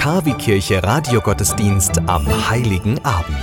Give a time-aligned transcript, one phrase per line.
[0.00, 3.36] Der Kavi-Kirche Radiogottesdienst am Heiligen Abend.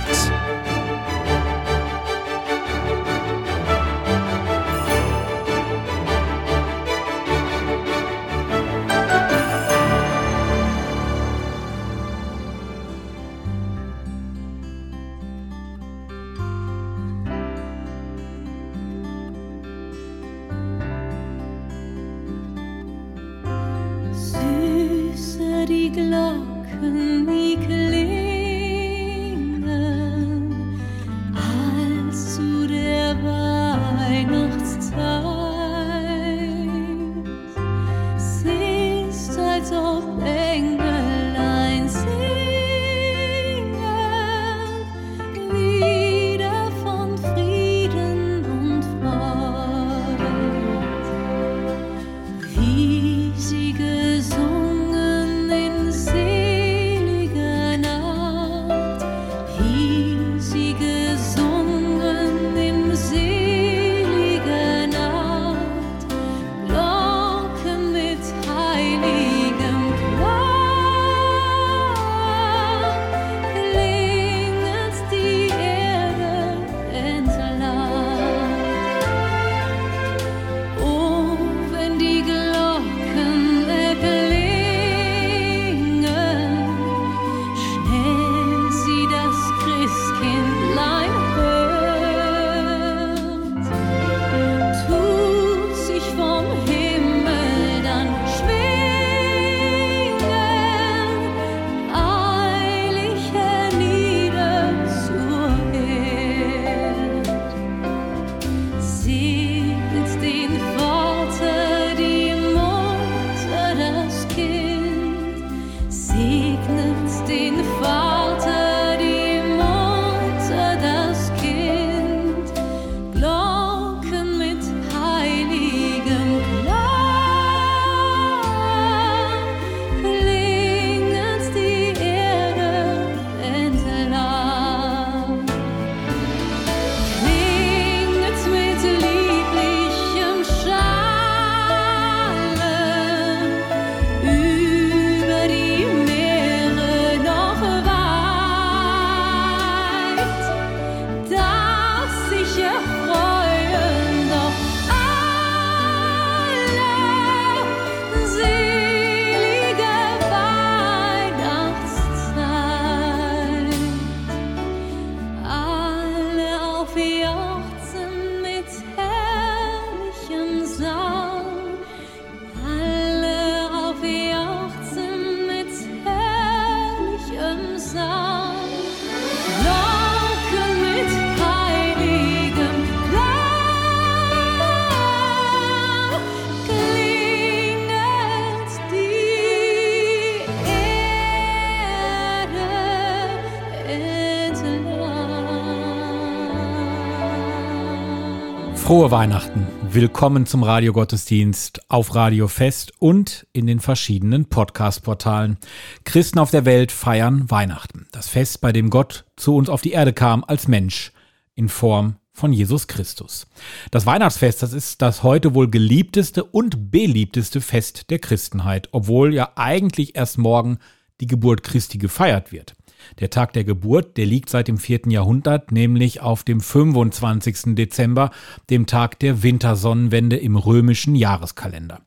[198.88, 199.66] Frohe Weihnachten.
[199.90, 205.58] Willkommen zum Radiogottesdienst auf Radio Fest und in den verschiedenen Podcast-Portalen.
[206.04, 208.06] Christen auf der Welt feiern Weihnachten.
[208.12, 211.12] Das Fest, bei dem Gott zu uns auf die Erde kam als Mensch
[211.54, 213.46] in Form von Jesus Christus.
[213.90, 219.52] Das Weihnachtsfest, das ist das heute wohl geliebteste und beliebteste Fest der Christenheit, obwohl ja
[219.56, 220.78] eigentlich erst morgen
[221.20, 222.74] die Geburt Christi gefeiert wird.
[223.20, 225.02] Der Tag der Geburt, der liegt seit dem 4.
[225.08, 227.74] Jahrhundert, nämlich auf dem 25.
[227.74, 228.30] Dezember,
[228.70, 232.00] dem Tag der Wintersonnenwende im römischen Jahreskalender.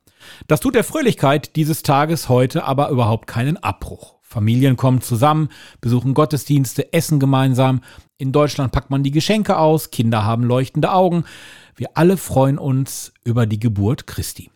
[0.46, 4.16] Das tut der Fröhlichkeit dieses Tages heute aber überhaupt keinen Abbruch.
[4.22, 5.50] Familien kommen zusammen,
[5.80, 7.82] besuchen Gottesdienste, essen gemeinsam.
[8.16, 11.24] In Deutschland packt man die Geschenke aus, Kinder haben leuchtende Augen.
[11.76, 14.50] Wir alle freuen uns über die Geburt Christi.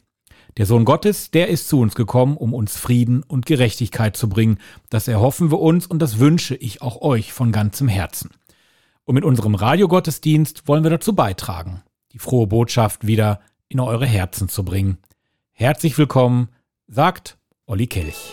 [0.56, 4.58] Der Sohn Gottes, der ist zu uns gekommen, um uns Frieden und Gerechtigkeit zu bringen.
[4.88, 8.30] Das erhoffen wir uns und das wünsche ich auch euch von ganzem Herzen.
[9.04, 11.82] Und mit unserem Radiogottesdienst wollen wir dazu beitragen,
[12.12, 14.96] die frohe Botschaft wieder in eure Herzen zu bringen.
[15.52, 16.48] Herzlich willkommen,
[16.86, 17.36] sagt
[17.66, 18.32] Olli Kelch.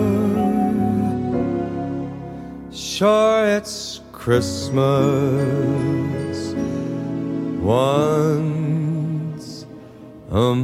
[3.01, 4.77] Sure, it's Christmas
[7.59, 9.65] once
[10.29, 10.61] more.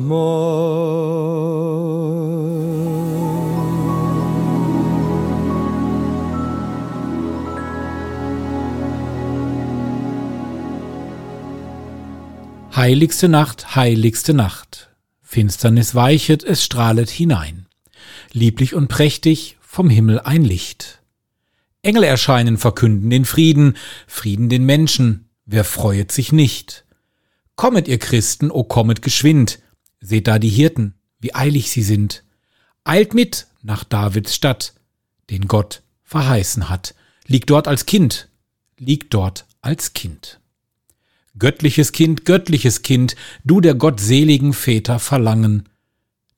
[12.76, 14.92] Heiligste Nacht, heiligste Nacht.
[15.24, 17.66] Finsternis weichet, es strahlet hinein.
[18.32, 20.97] Lieblich und prächtig vom Himmel ein Licht.
[21.82, 23.78] Engel erscheinen, verkünden den Frieden,
[24.08, 26.86] Frieden den Menschen, wer freuet sich nicht?
[27.56, 29.60] Kommet, ihr Christen, o kommet geschwind,
[30.00, 32.24] seht da die Hirten, wie eilig sie sind.
[32.84, 34.74] Eilt mit nach Davids Stadt,
[35.30, 36.96] den Gott verheißen hat.
[37.26, 38.30] Liegt dort als Kind,
[38.78, 40.40] liegt dort als Kind.
[41.38, 45.70] Göttliches Kind, göttliches Kind, du der gottseligen Väter Verlangen.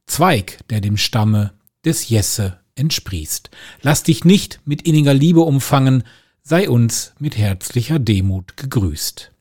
[0.08, 1.53] Zweig, der dem Stamme
[1.86, 3.51] des Jesse entsprießt.
[3.81, 6.03] Lass dich nicht mit inniger Liebe umfangen,
[6.41, 9.31] sei uns mit herzlicher Demut gegrüßt.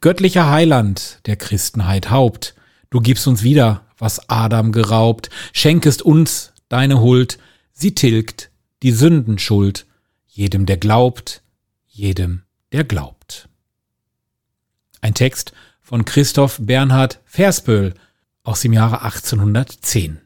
[0.00, 2.54] Göttlicher Heiland, der Christenheit Haupt,
[2.90, 7.38] du gibst uns wieder, was Adam geraubt, schenkest uns deine Huld,
[7.72, 8.50] sie tilgt
[8.82, 9.86] die Sündenschuld,
[10.26, 11.42] jedem, der glaubt,
[11.86, 12.42] jedem,
[12.72, 13.48] der glaubt.
[15.00, 17.94] Ein Text von Christoph Bernhard Versböhl
[18.42, 20.20] aus dem Jahre 1810.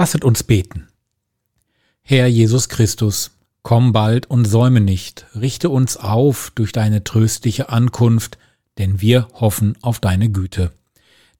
[0.00, 0.88] Lasset uns beten.
[2.00, 8.38] Herr Jesus Christus, komm bald und säume nicht, richte uns auf durch deine tröstliche Ankunft,
[8.78, 10.72] denn wir hoffen auf deine Güte,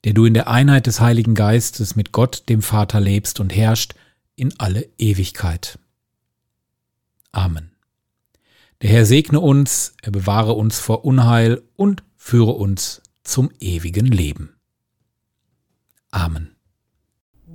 [0.03, 3.95] der du in der Einheit des Heiligen Geistes mit Gott, dem Vater, lebst und herrscht
[4.35, 5.79] in alle Ewigkeit.
[7.31, 7.71] Amen.
[8.83, 14.53] Der Herr segne uns, er bewahre uns vor Unheil und führe uns zum ewigen Leben.
[16.11, 16.51] Amen.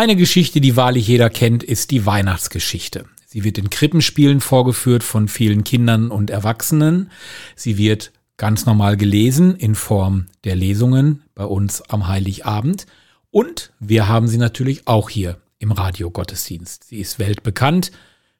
[0.00, 3.04] Eine Geschichte, die wahrlich jeder kennt, ist die Weihnachtsgeschichte.
[3.26, 7.10] Sie wird in Krippenspielen vorgeführt von vielen Kindern und Erwachsenen.
[7.54, 12.86] Sie wird ganz normal gelesen in Form der Lesungen bei uns am Heiligabend.
[13.30, 16.84] Und wir haben sie natürlich auch hier im Radiogottesdienst.
[16.84, 17.92] Sie ist weltbekannt,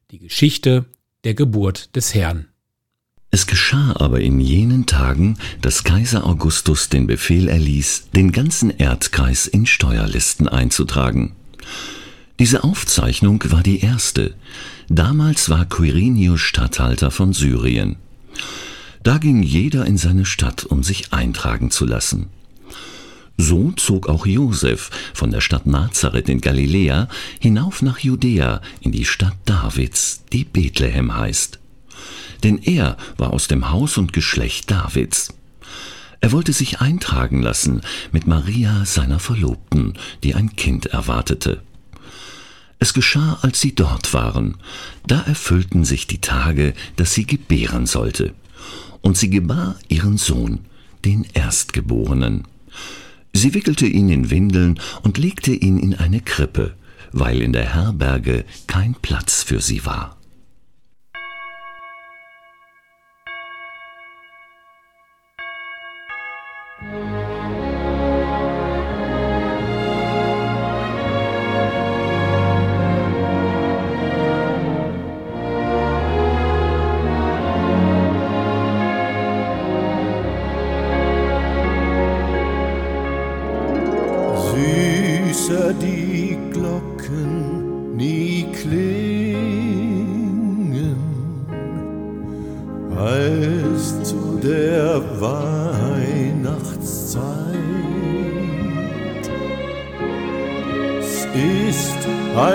[0.09, 0.85] die Geschichte
[1.25, 2.47] der Geburt des Herrn.
[3.29, 9.45] Es geschah aber in jenen Tagen, dass Kaiser Augustus den Befehl erließ, den ganzen Erdkreis
[9.45, 11.35] in Steuerlisten einzutragen.
[12.39, 14.33] Diese Aufzeichnung war die erste.
[14.89, 17.97] Damals war Quirinius Statthalter von Syrien.
[19.03, 22.29] Da ging jeder in seine Stadt, um sich eintragen zu lassen.
[23.37, 27.07] So zog auch Josef von der Stadt Nazareth in Galiläa
[27.39, 31.59] hinauf nach Judäa in die Stadt Davids, die Bethlehem heißt.
[32.43, 35.33] Denn er war aus dem Haus und Geschlecht Davids.
[36.21, 41.63] Er wollte sich eintragen lassen mit Maria, seiner Verlobten, die ein Kind erwartete.
[42.77, 44.57] Es geschah, als sie dort waren.
[45.05, 48.33] Da erfüllten sich die Tage, dass sie gebären sollte.
[49.01, 50.59] Und sie gebar ihren Sohn,
[51.05, 52.43] den Erstgeborenen.
[53.33, 56.75] Sie wickelte ihn in Windeln und legte ihn in eine Krippe,
[57.11, 60.20] weil in der Herberge kein Platz für sie war.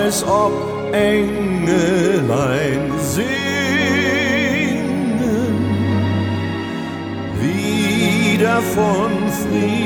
[0.07, 0.53] als ob
[0.93, 1.73] Engelein
[3.01, 3.27] singen,
[7.41, 9.86] wieder von Frieden.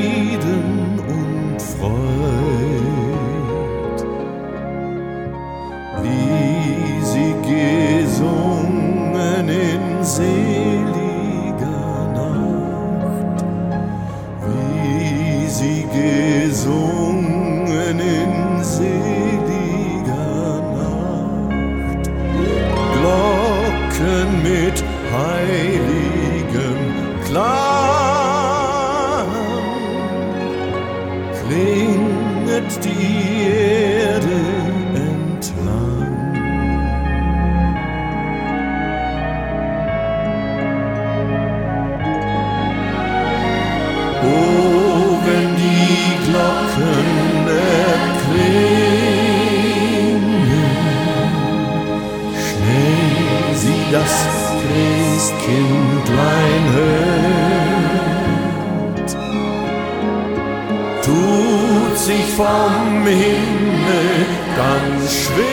[62.10, 64.26] Sich vom Himmel
[64.56, 65.46] ganz schwingen,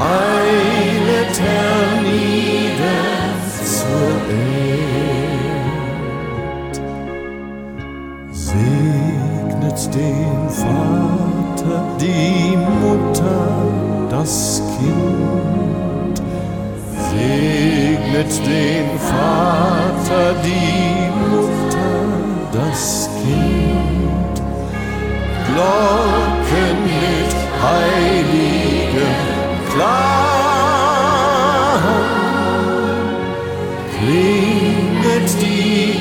[0.00, 3.04] eilet hernieder
[3.76, 4.12] zur
[5.52, 6.74] Erd.
[8.32, 13.44] Segnet den Vater, die Mutter,
[14.08, 16.16] das Kind.
[17.10, 21.05] Segnet den Vater, die Mutter,
[22.76, 23.08] das.
[25.48, 29.16] Glocken mit heiligem
[29.72, 30.26] Klang
[33.96, 35.95] klinget die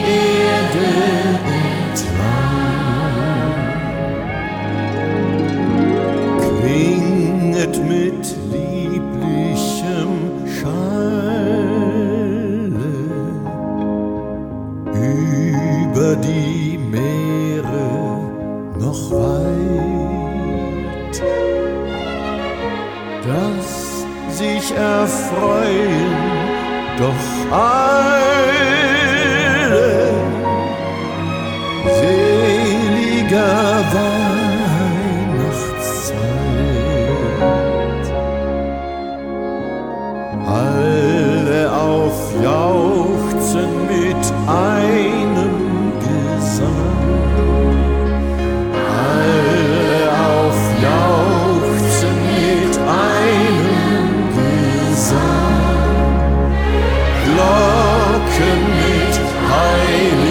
[58.35, 59.15] Glocken mit
[59.49, 60.24] heiligem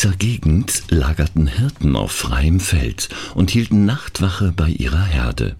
[0.00, 5.56] dieser Gegend lagerten Hirten auf freiem Feld und hielten Nachtwache bei ihrer Herde.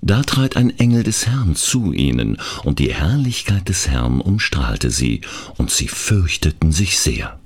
[0.00, 5.20] Da trat ein Engel des Herrn zu ihnen, und die Herrlichkeit des Herrn umstrahlte sie,
[5.56, 7.38] und sie fürchteten sich sehr.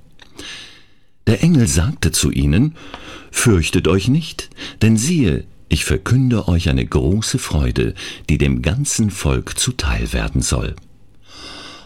[1.26, 2.74] Der Engel sagte zu ihnen,
[3.30, 4.48] Fürchtet euch nicht,
[4.80, 7.94] denn siehe, ich verkünde euch eine große Freude,
[8.30, 10.74] die dem ganzen Volk zuteil werden soll.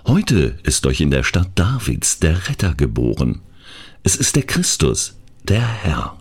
[0.07, 3.41] Heute ist euch in der Stadt Davids der Retter geboren.
[4.07, 6.17] Es ist der Christus, der Herr.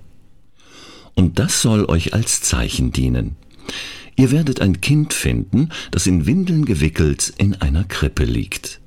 [1.14, 3.36] Und das soll euch als Zeichen dienen.
[4.16, 8.82] Ihr werdet ein Kind finden, das in Windeln gewickelt in einer Krippe liegt.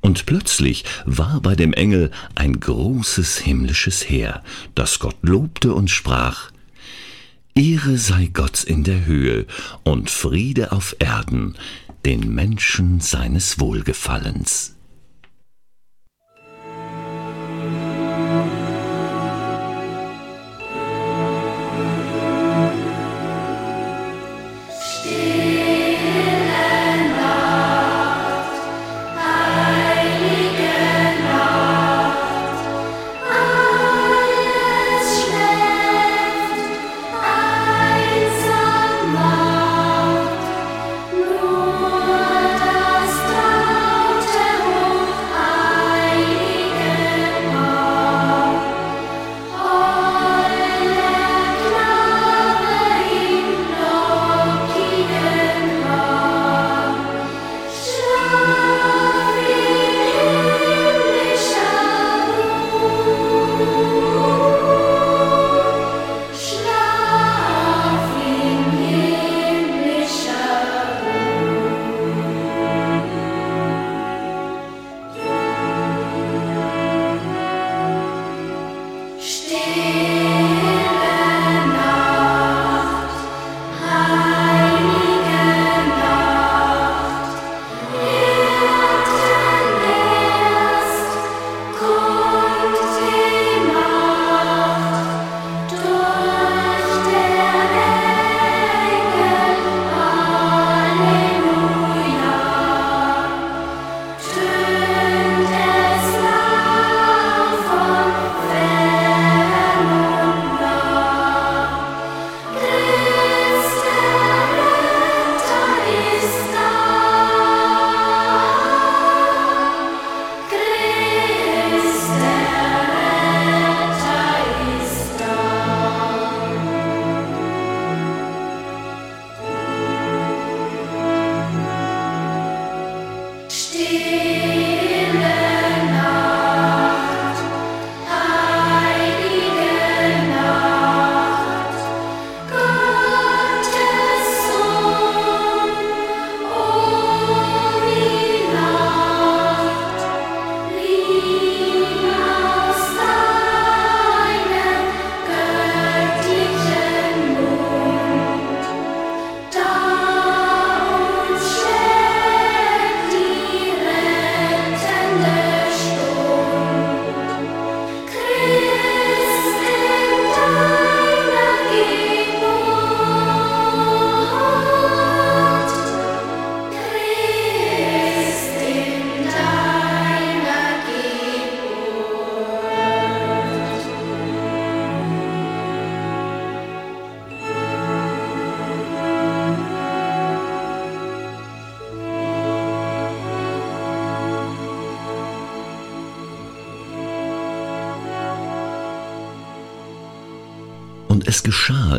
[0.00, 4.44] Und plötzlich war bei dem Engel ein großes himmlisches Heer,
[4.76, 6.52] das Gott lobte und sprach,
[7.56, 9.46] Ehre sei Gott in der Höhe
[9.82, 11.56] und Friede auf Erden,
[12.04, 14.75] den Menschen seines Wohlgefallens.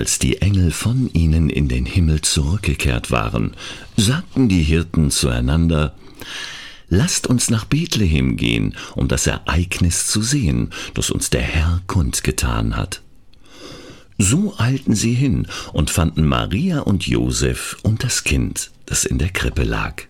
[0.08, 3.58] Als die Engel von ihnen in den Himmel zurückgekehrt waren,
[3.98, 5.96] sagten die Hirten zueinander,
[6.88, 12.78] Lasst uns nach Bethlehem gehen, um das Ereignis zu sehen, das uns der Herr kundgetan
[12.78, 13.02] hat.
[14.18, 19.32] So eilten sie hin und fanden Maria und Josef und das Kind, das in der
[19.32, 20.04] Krippe lag.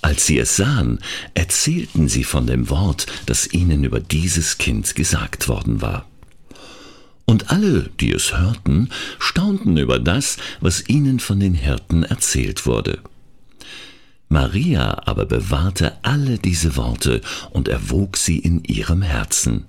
[0.00, 1.00] Als sie es sahen,
[1.34, 6.09] erzählten sie von dem Wort, das ihnen über dieses Kind gesagt worden war.
[7.30, 8.88] Und alle, die es hörten,
[9.20, 12.98] staunten über das, was ihnen von den Hirten erzählt wurde.
[14.28, 19.66] Maria aber bewahrte alle diese Worte und erwog sie in ihrem Herzen.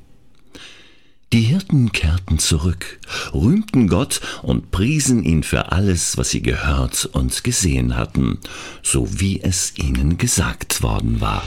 [1.34, 3.00] Die Hirten kehrten zurück,
[3.32, 8.40] rühmten Gott und priesen ihn für alles, was sie gehört und gesehen hatten,
[8.82, 11.44] so wie es ihnen gesagt worden war.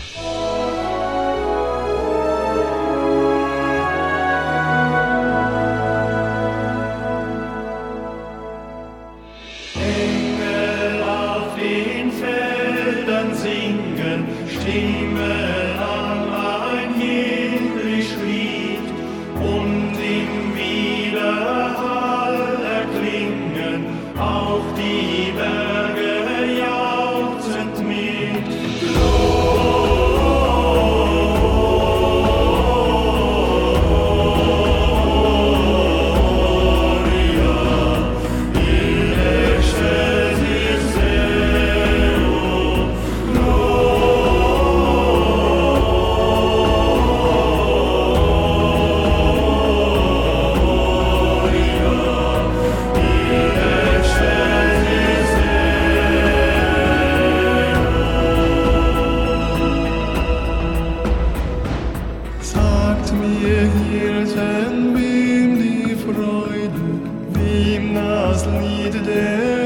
[68.60, 69.63] Das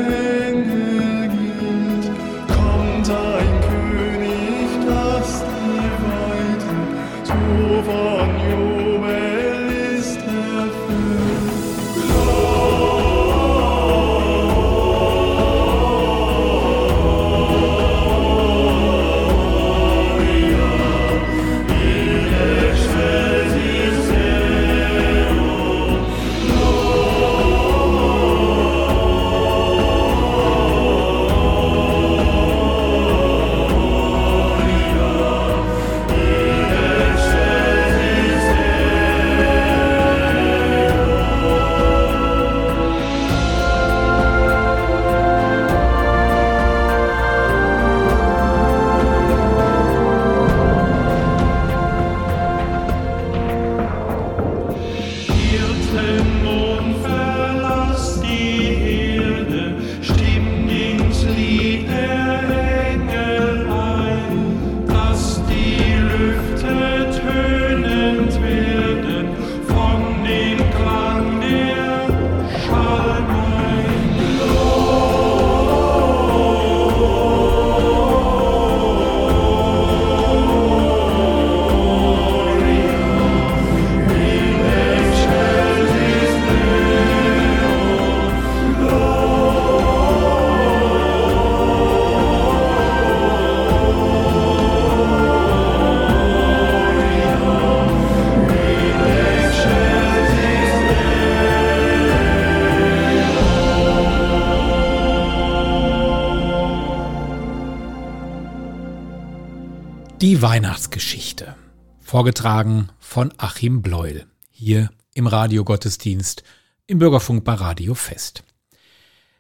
[110.21, 111.55] Die Weihnachtsgeschichte.
[112.01, 114.27] Vorgetragen von Achim Bleuel.
[114.51, 116.43] Hier im Radiogottesdienst
[116.89, 118.43] im Bürgerfunk bei Radio Fest.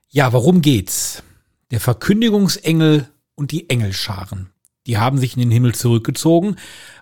[0.09, 1.25] Ja, worum geht's?
[1.73, 4.51] Der Verkündigungsengel und die Engelscharen.
[4.87, 6.55] Die haben sich in den Himmel zurückgezogen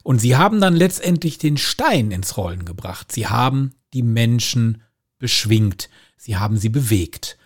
[0.03, 3.13] und sie haben dann letztendlich den Stein ins Rollen gebracht.
[3.13, 4.81] Sie haben die Menschen
[5.19, 5.91] beschwingt.
[6.17, 7.37] Sie haben sie bewegt.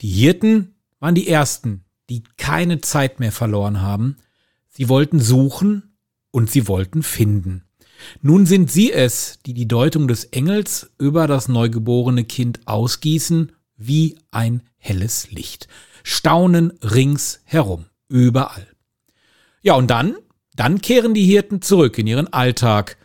[0.00, 4.16] Die Hirten waren die ersten, die keine Zeit mehr verloren haben.
[4.78, 5.96] Sie wollten suchen
[6.30, 7.64] und sie wollten finden.
[8.22, 14.20] Nun sind sie es, die die Deutung des Engels über das neugeborene Kind ausgießen wie
[14.30, 15.66] ein helles Licht.
[16.04, 18.68] Staunen rings herum, überall.
[19.62, 20.14] Ja, und dann,
[20.54, 22.98] dann kehren die Hirten zurück in ihren Alltag.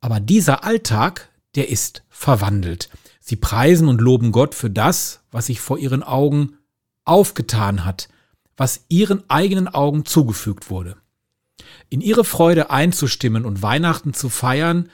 [0.00, 2.90] Aber dieser Alltag, der ist verwandelt.
[3.18, 6.58] Sie preisen und loben Gott für das, was sich vor ihren Augen
[7.06, 8.10] aufgetan hat,
[8.58, 10.96] was ihren eigenen Augen zugefügt wurde.
[11.88, 14.90] In ihre Freude einzustimmen und Weihnachten zu feiern,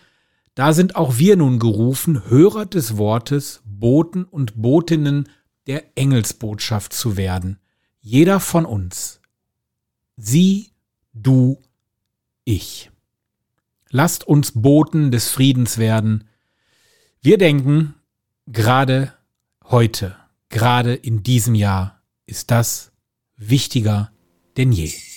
[0.55, 5.29] da sind auch wir nun gerufen, Hörer des Wortes, Boten und Botinnen
[5.67, 7.59] der Engelsbotschaft zu werden.
[8.01, 9.21] Jeder von uns.
[10.17, 10.71] Sie,
[11.15, 11.61] du,
[12.45, 12.91] ich.
[13.89, 16.25] Lasst uns Boten des Friedens werden.
[17.23, 17.95] Wir denken,
[18.47, 19.15] gerade
[19.65, 20.17] heute,
[20.51, 22.93] gerade in diesem Jahr ist das
[23.49, 24.11] wichtiger
[24.57, 25.14] denn je.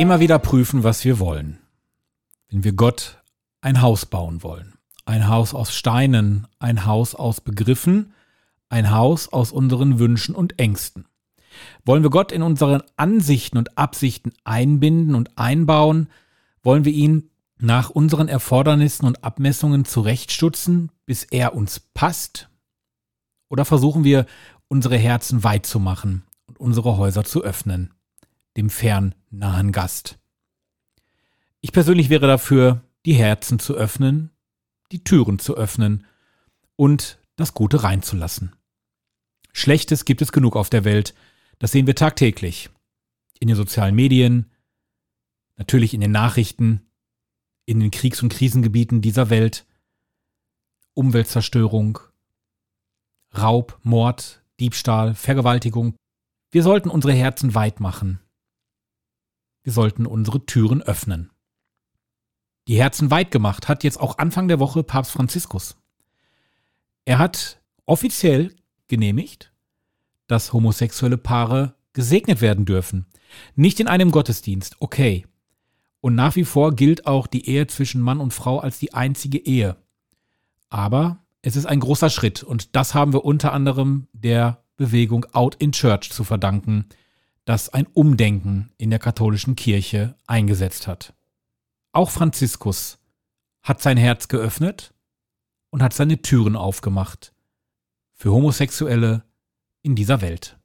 [0.00, 1.58] Immer wieder prüfen, was wir wollen.
[2.48, 3.22] Wenn wir Gott
[3.60, 4.72] ein Haus bauen wollen.
[5.04, 8.14] Ein Haus aus Steinen, ein Haus aus Begriffen,
[8.70, 11.04] ein Haus aus unseren Wünschen und Ängsten.
[11.84, 16.08] Wollen wir Gott in unseren Ansichten und Absichten einbinden und einbauen?
[16.62, 22.48] Wollen wir ihn nach unseren Erfordernissen und Abmessungen zurechtstutzen, bis er uns passt?
[23.50, 24.24] Oder versuchen wir,
[24.66, 27.92] unsere Herzen weit zu machen und unsere Häuser zu öffnen?
[28.56, 30.18] Dem fernnahen Gast.
[31.60, 34.30] Ich persönlich wäre dafür, die Herzen zu öffnen,
[34.92, 36.06] die Türen zu öffnen
[36.76, 38.54] und das Gute reinzulassen.
[39.52, 41.14] Schlechtes gibt es genug auf der Welt,
[41.58, 42.70] das sehen wir tagtäglich.
[43.40, 44.50] In den sozialen Medien,
[45.56, 46.82] natürlich in den Nachrichten,
[47.66, 49.66] in den Kriegs- und Krisengebieten dieser Welt,
[50.94, 51.98] Umweltzerstörung,
[53.36, 55.94] Raub, Mord, Diebstahl, Vergewaltigung.
[56.50, 58.18] Wir sollten unsere Herzen weit machen
[59.62, 61.30] wir sollten unsere Türen öffnen.
[62.68, 65.76] Die Herzen weit gemacht hat jetzt auch Anfang der Woche Papst Franziskus.
[67.04, 68.54] Er hat offiziell
[68.88, 69.52] genehmigt,
[70.26, 73.06] dass homosexuelle Paare gesegnet werden dürfen.
[73.56, 75.26] Nicht in einem Gottesdienst, okay.
[76.00, 79.38] Und nach wie vor gilt auch die Ehe zwischen Mann und Frau als die einzige
[79.38, 79.76] Ehe.
[80.68, 85.56] Aber es ist ein großer Schritt und das haben wir unter anderem der Bewegung Out
[85.56, 86.86] in Church zu verdanken,
[87.44, 91.14] das ein Umdenken in der katholischen Kirche eingesetzt hat.
[91.92, 92.98] Auch Franziskus
[93.62, 94.94] hat sein Herz geöffnet
[95.70, 97.34] und hat seine Türen aufgemacht
[98.14, 99.24] für Homosexuelle
[99.82, 100.58] in dieser Welt.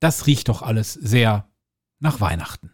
[0.00, 1.48] Das riecht doch alles sehr
[2.00, 2.72] nach Weihnachten.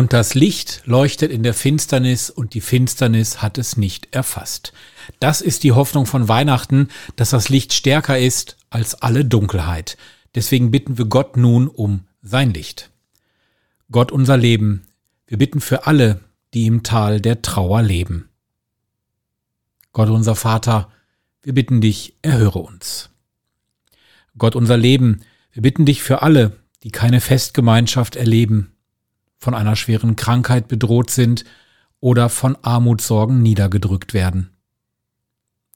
[0.00, 4.72] Und das Licht leuchtet in der Finsternis und die Finsternis hat es nicht erfasst.
[5.18, 9.98] Das ist die Hoffnung von Weihnachten, dass das Licht stärker ist als alle Dunkelheit.
[10.34, 12.90] Deswegen bitten wir Gott nun um sein Licht.
[13.92, 14.86] Gott unser Leben,
[15.26, 16.20] wir bitten für alle,
[16.54, 18.30] die im Tal der Trauer leben.
[19.92, 20.90] Gott unser Vater,
[21.42, 23.10] wir bitten dich, erhöre uns.
[24.38, 25.20] Gott unser Leben,
[25.52, 28.72] wir bitten dich für alle, die keine Festgemeinschaft erleben,
[29.40, 31.44] von einer schweren Krankheit bedroht sind
[31.98, 34.50] oder von Armutssorgen niedergedrückt werden.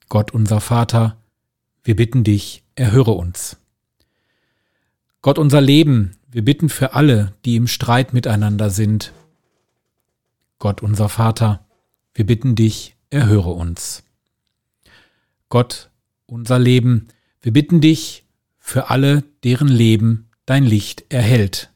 [0.08, 1.16] Gott unser Vater,
[1.82, 3.56] wir bitten dich, erhöre uns.
[5.22, 9.12] Gott unser Leben, wir bitten für alle, die im Streit miteinander sind.
[10.58, 11.64] Gott unser Vater,
[12.12, 14.04] wir bitten dich, erhöre uns.
[15.48, 15.90] Gott
[16.26, 17.08] unser Leben,
[17.40, 18.24] wir bitten dich
[18.58, 21.70] für alle, deren Leben dein Licht erhält.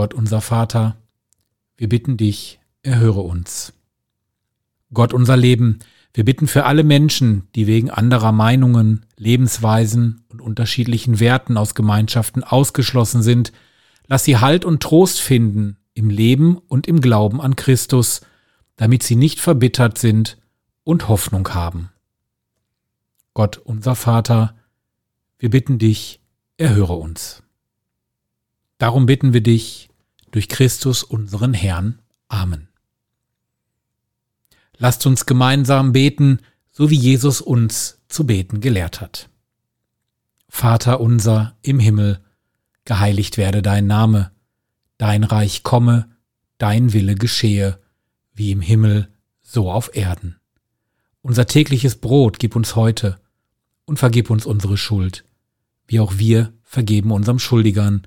[0.00, 0.96] Gott unser Vater,
[1.76, 3.74] wir bitten dich, erhöre uns.
[4.94, 5.80] Gott unser Leben,
[6.14, 12.42] wir bitten für alle Menschen, die wegen anderer Meinungen, Lebensweisen und unterschiedlichen Werten aus Gemeinschaften
[12.42, 13.52] ausgeschlossen sind,
[14.06, 18.22] lass sie Halt und Trost finden im Leben und im Glauben an Christus,
[18.76, 20.38] damit sie nicht verbittert sind
[20.82, 21.90] und Hoffnung haben.
[23.34, 24.56] Gott unser Vater,
[25.38, 26.20] wir bitten dich,
[26.56, 27.42] erhöre uns.
[28.78, 29.89] Darum bitten wir dich
[30.30, 32.00] durch Christus unseren Herrn.
[32.28, 32.68] Amen.
[34.76, 39.28] Lasst uns gemeinsam beten, so wie Jesus uns zu beten gelehrt hat.
[40.48, 42.20] Vater unser im Himmel,
[42.84, 44.32] geheiligt werde dein Name,
[44.98, 46.08] dein Reich komme,
[46.58, 47.78] dein Wille geschehe,
[48.34, 49.08] wie im Himmel,
[49.42, 50.40] so auf Erden.
[51.22, 53.20] Unser tägliches Brot gib uns heute
[53.84, 55.24] und vergib uns unsere Schuld,
[55.86, 58.06] wie auch wir vergeben unserem Schuldigern,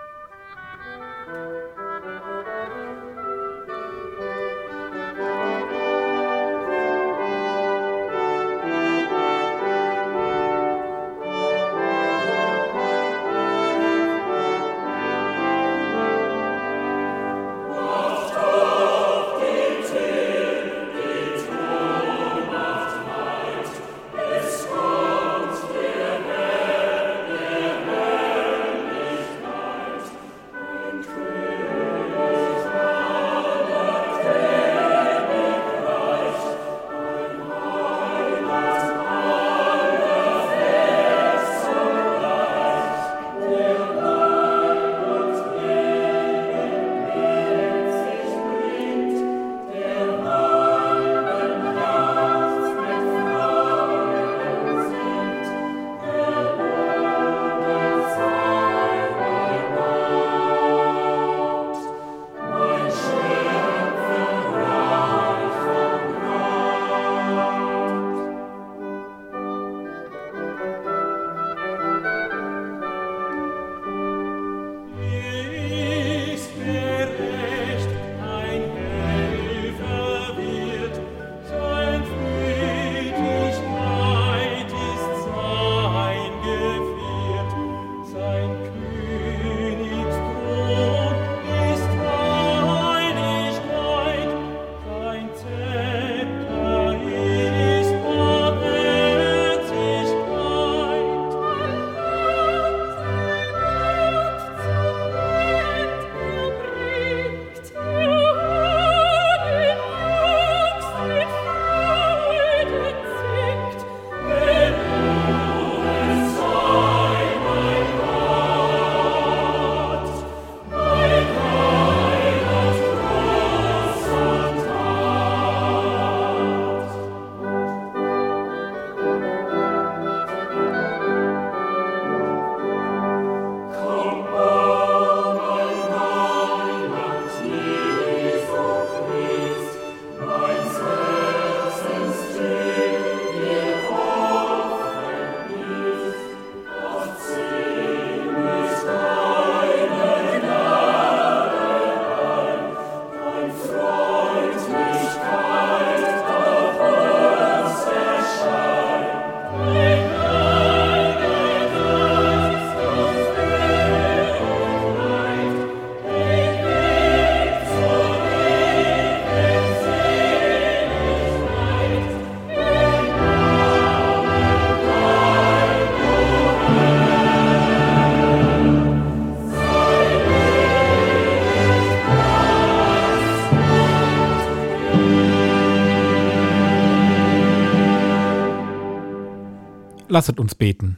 [190.11, 190.97] Lasset uns beten.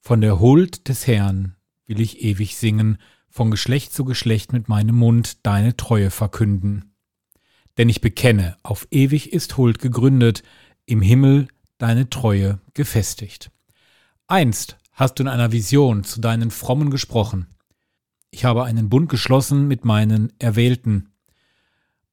[0.00, 1.54] Von der Huld des Herrn
[1.86, 6.92] will ich ewig singen, von Geschlecht zu Geschlecht mit meinem Mund deine Treue verkünden.
[7.78, 10.42] Denn ich bekenne, auf ewig ist Huld gegründet,
[10.84, 11.46] im Himmel
[11.78, 13.52] deine Treue gefestigt.
[14.26, 17.46] Einst hast du in einer Vision zu deinen Frommen gesprochen.
[18.32, 21.12] Ich habe einen Bund geschlossen mit meinen Erwählten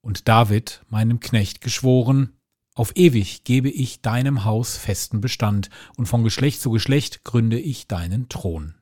[0.02, 2.37] und David, meinem Knecht, geschworen,
[2.78, 7.88] auf ewig gebe ich deinem Haus festen Bestand, und von Geschlecht zu Geschlecht gründe ich
[7.88, 8.76] deinen Thron.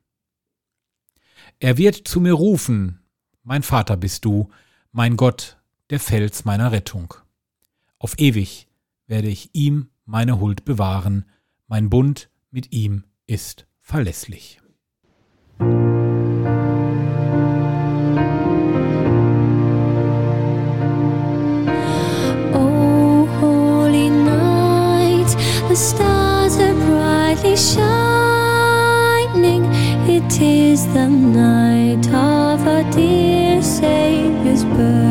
[1.59, 2.99] Er wird zu mir rufen,
[3.43, 4.49] mein Vater bist du,
[4.91, 5.57] mein Gott,
[5.91, 7.13] der Fels meiner Rettung.
[7.97, 8.67] Auf ewig
[9.07, 11.23] werde ich ihm meine Huld bewahren,
[11.67, 14.59] mein Bund mit ihm ist verlässlich.
[27.57, 29.35] Shining.
[30.07, 35.04] It is the night of our dear Savior's birth.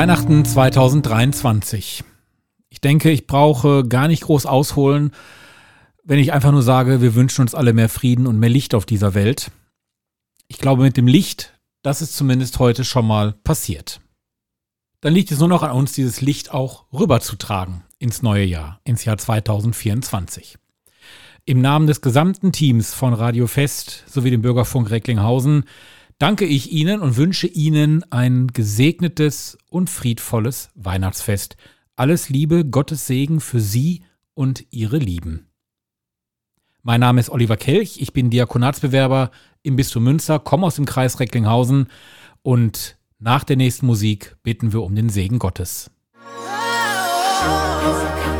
[0.00, 2.04] Weihnachten 2023.
[2.70, 5.10] Ich denke, ich brauche gar nicht groß ausholen,
[6.04, 8.86] wenn ich einfach nur sage, wir wünschen uns alle mehr Frieden und mehr Licht auf
[8.86, 9.50] dieser Welt.
[10.48, 14.00] Ich glaube, mit dem Licht, das ist zumindest heute schon mal passiert.
[15.02, 19.04] Dann liegt es nur noch an uns, dieses Licht auch rüberzutragen ins neue Jahr, ins
[19.04, 20.56] Jahr 2024.
[21.44, 25.64] Im Namen des gesamten Teams von Radio Fest sowie dem Bürgerfunk Recklinghausen
[26.20, 31.56] danke ich Ihnen und wünsche Ihnen ein gesegnetes und friedvolles Weihnachtsfest.
[31.96, 34.04] Alles Liebe, Gottes Segen für Sie
[34.34, 35.48] und Ihre Lieben.
[36.82, 41.18] Mein Name ist Oliver Kelch, ich bin Diakonatsbewerber im Bistum Münster, komme aus dem Kreis
[41.18, 41.88] Recklinghausen
[42.42, 45.90] und nach der nächsten Musik bitten wir um den Segen Gottes.
[47.42, 48.39] Love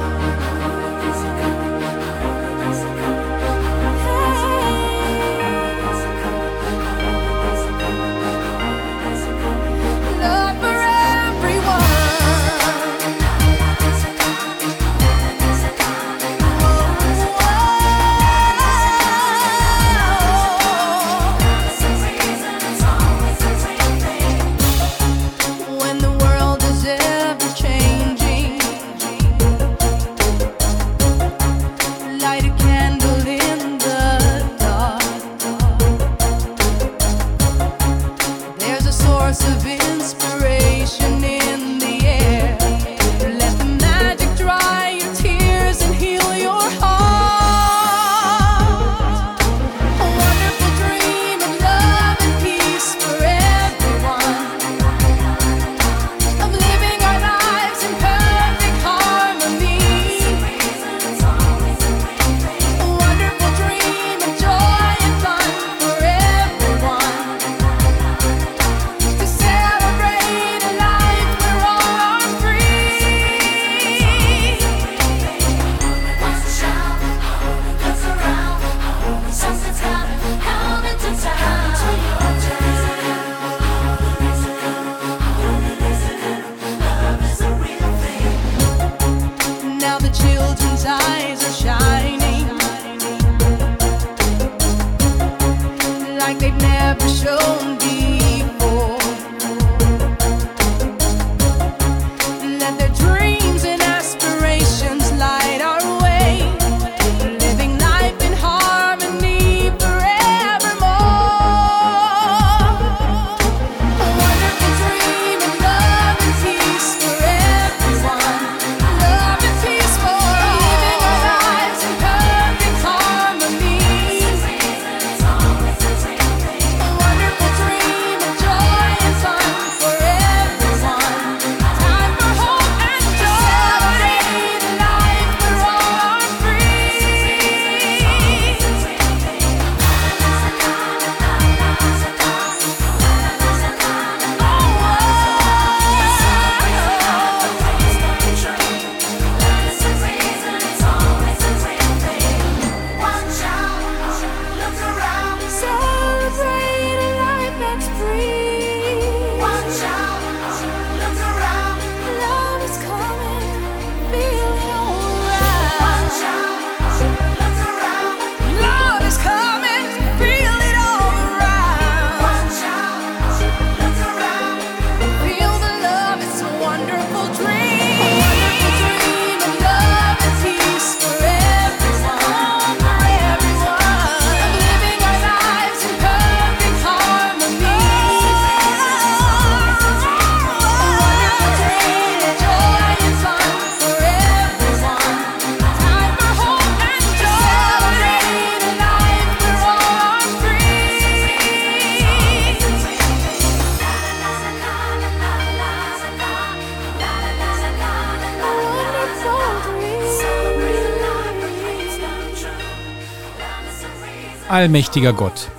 [214.61, 215.51] Allmächtiger Gott,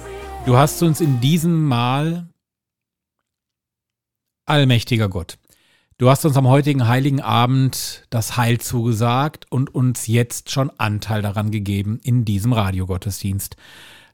[0.46, 2.30] du hast uns in diesem Mal,
[4.46, 5.40] allmächtiger Gott,
[5.98, 11.24] du hast uns am heutigen heiligen Abend das Heil zugesagt und uns jetzt schon Anteil
[11.24, 13.56] daran gegeben in diesem Radiogottesdienst.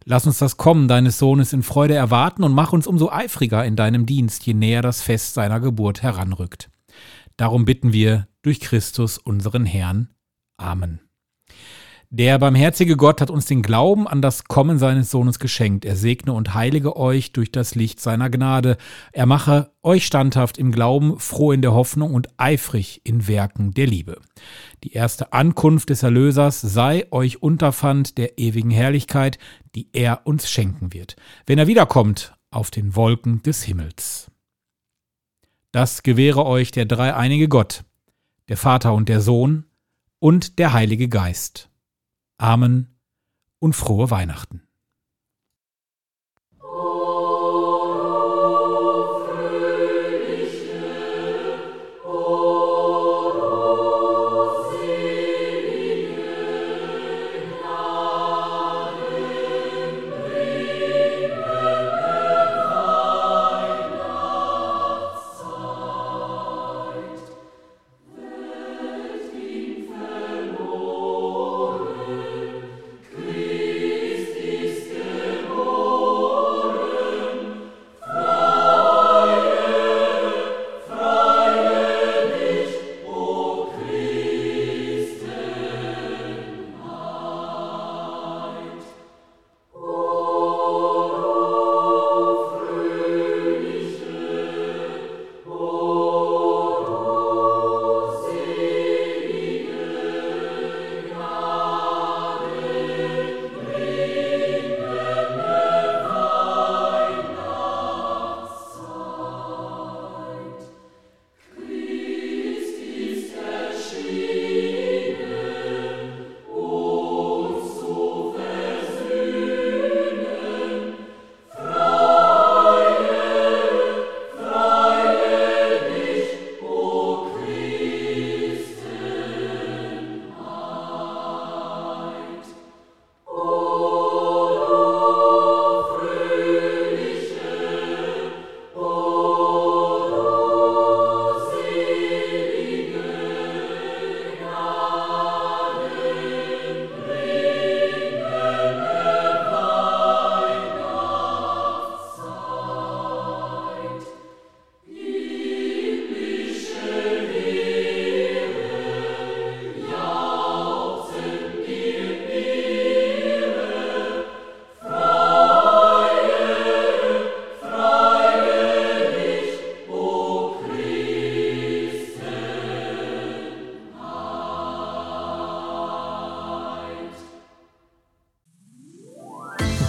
[0.06, 3.76] Lass uns das Kommen deines Sohnes in Freude erwarten und mach uns umso eifriger in
[3.76, 6.70] deinem Dienst, je näher das Fest seiner Geburt heranrückt.
[7.36, 10.12] Darum bitten wir durch Christus unseren Herrn.
[10.56, 11.07] Amen.
[12.10, 15.84] Der barmherzige Gott hat uns den Glauben an das Kommen seines Sohnes geschenkt.
[15.84, 18.78] Er segne und heilige euch durch das Licht seiner Gnade.
[19.12, 23.88] Er mache euch standhaft im Glauben, froh in der Hoffnung und eifrig in Werken der
[23.88, 24.22] Liebe.
[24.86, 29.38] Die erste Ankunft des Erlösers sei euch Unterpfand der ewigen Herrlichkeit,
[29.76, 34.32] die er uns schenken wird, wenn er wiederkommt auf den Wolken des Himmels.
[35.74, 37.84] Das gewähre euch der dreieinige Gott,
[38.48, 39.66] der Vater und der Sohn
[40.20, 41.67] und der Heilige Geist.
[42.38, 43.00] Amen
[43.60, 44.67] und frohe Weihnachten.